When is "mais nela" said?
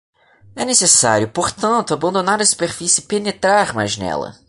3.75-4.33